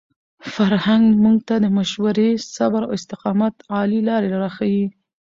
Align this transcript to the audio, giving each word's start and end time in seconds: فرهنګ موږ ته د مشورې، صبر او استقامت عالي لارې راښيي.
فرهنګ 0.53 1.05
موږ 1.23 1.37
ته 1.47 1.55
د 1.63 1.65
مشورې، 1.77 2.29
صبر 2.55 2.81
او 2.85 2.95
استقامت 2.97 3.55
عالي 3.73 3.99
لارې 4.09 4.29
راښيي. 4.41 4.85